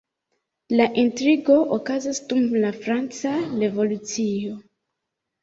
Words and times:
La 0.77 0.87
intrigo 1.01 1.57
okazas 1.77 2.21
dum 2.33 2.49
la 2.65 2.73
Franca 2.87 3.35
Revolucio. 3.61 4.59